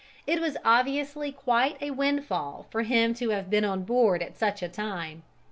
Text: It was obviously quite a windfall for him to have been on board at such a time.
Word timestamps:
It 0.25 0.41
was 0.41 0.57
obviously 0.65 1.31
quite 1.31 1.79
a 1.79 1.91
windfall 1.91 2.65
for 2.71 2.81
him 2.81 3.13
to 3.13 3.29
have 3.29 3.51
been 3.51 3.63
on 3.63 3.83
board 3.83 4.23
at 4.23 4.35
such 4.35 4.63
a 4.63 4.67
time. 4.67 5.21